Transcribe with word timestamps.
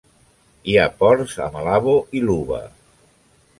Hi 0.71 0.77
ha 0.77 0.85
ports 1.01 1.35
a 1.47 1.51
Malabo 1.57 1.95
i 2.21 2.25
Luba. 2.31 2.65